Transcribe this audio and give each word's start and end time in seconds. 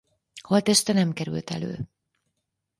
Holtteste 0.41 0.93
nem 0.93 1.13
került 1.13 1.49
elő. 1.49 1.87